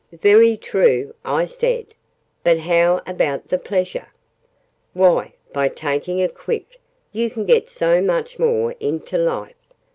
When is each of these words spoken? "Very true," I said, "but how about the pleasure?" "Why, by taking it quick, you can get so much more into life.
"Very 0.23 0.57
true," 0.57 1.13
I 1.23 1.45
said, 1.45 1.93
"but 2.43 2.57
how 2.57 3.03
about 3.05 3.49
the 3.49 3.59
pleasure?" 3.59 4.07
"Why, 4.93 5.33
by 5.53 5.69
taking 5.69 6.17
it 6.17 6.33
quick, 6.33 6.81
you 7.11 7.29
can 7.29 7.45
get 7.45 7.69
so 7.69 8.01
much 8.01 8.39
more 8.39 8.71
into 8.79 9.19
life. 9.19 9.53